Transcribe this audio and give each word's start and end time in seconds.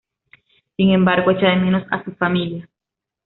Sin 0.77 0.89
embargo, 0.89 1.29
echa 1.29 1.49
de 1.51 1.57
menos 1.57 1.83
a 1.91 2.03
su 2.03 2.11
familia. 2.13 2.67